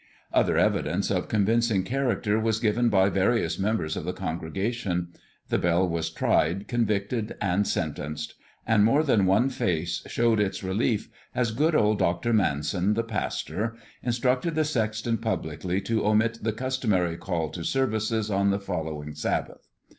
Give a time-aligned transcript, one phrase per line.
[0.33, 5.09] Other evidence of convincing character was given by various members of the congregation;
[5.49, 8.33] the bell was tried, convicted and sentenced;
[8.65, 12.33] and more than one face showed its relief as good old Dr.
[12.33, 18.49] Manson, the pastor, instructed the sexton publicly to omit the customary call to services on
[18.49, 19.67] the following Sabbath.